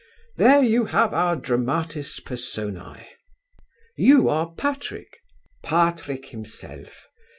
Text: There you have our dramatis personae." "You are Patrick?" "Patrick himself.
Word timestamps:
There 0.37 0.63
you 0.63 0.85
have 0.85 1.13
our 1.13 1.35
dramatis 1.35 2.19
personae." 2.19 3.05
"You 3.95 4.29
are 4.29 4.51
Patrick?" 4.51 5.19
"Patrick 5.61 6.29
himself. 6.29 7.07